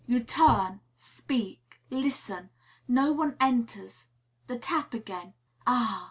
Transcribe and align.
You 0.07 0.23
turn, 0.23 0.79
speak, 0.95 1.79
listen; 1.91 2.49
no 2.87 3.11
one 3.11 3.37
enters; 3.39 4.07
the 4.47 4.57
tap 4.57 4.95
again. 4.95 5.35
Ah! 5.67 5.99